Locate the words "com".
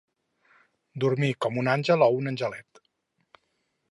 1.45-1.59